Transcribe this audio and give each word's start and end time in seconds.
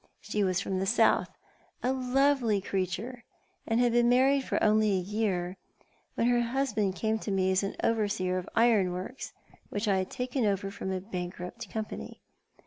She 0.19 0.43
was 0.43 0.59
from 0.59 0.79
the 0.79 0.87
South— 0.87 1.29
a 1.83 1.93
lovely 1.93 2.59
creature, 2.59 3.23
and 3.67 3.79
had 3.79 3.91
been 3.91 4.09
married 4.09 4.43
only 4.59 4.93
a 4.93 4.99
year 4.99 5.57
when 6.15 6.25
her 6.25 6.41
husband 6.41 6.95
came 6.95 7.19
to 7.19 7.29
mc 7.29 7.51
as 7.63 7.75
over 7.83 8.07
seer 8.07 8.39
of 8.39 8.49
iron 8.55 8.93
works 8.93 9.31
which 9.69 9.87
I 9.87 9.97
had 9.97 10.09
taken 10.09 10.43
over 10.43 10.71
from 10.71 10.91
a 10.91 10.99
bankrupt 11.01 11.69
company. 11.69 12.19